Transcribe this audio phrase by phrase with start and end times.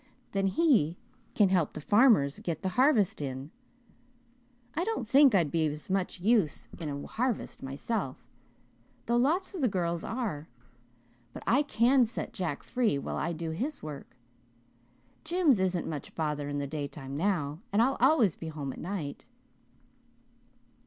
[0.31, 0.97] Then he
[1.35, 3.51] can help the farmers get the harvest in.
[4.75, 8.17] I don't think I'd be much use in a harvest myself
[9.05, 10.47] though lots of the girls are
[11.33, 14.15] but I can set Jack free while I do his work.
[15.23, 19.25] Jims isn't much bother in the daytime now, and I'll always be home at night."